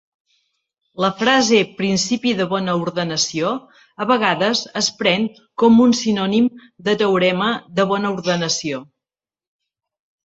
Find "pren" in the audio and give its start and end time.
5.03-5.27